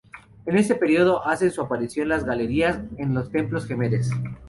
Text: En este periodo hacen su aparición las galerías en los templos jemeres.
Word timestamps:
En 0.47 0.57
este 0.57 0.73
periodo 0.73 1.27
hacen 1.27 1.51
su 1.51 1.61
aparición 1.61 2.09
las 2.09 2.25
galerías 2.25 2.79
en 2.97 3.13
los 3.13 3.29
templos 3.29 3.67
jemeres. 3.67 4.09